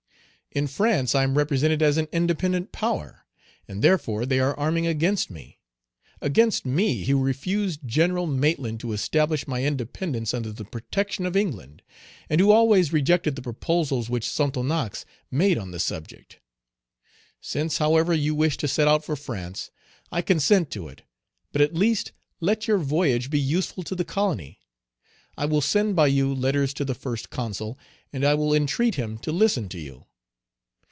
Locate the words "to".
8.81-8.91, 18.57-18.67, 20.71-20.89, 23.83-23.95, 26.73-26.83, 29.19-29.31, 29.69-29.79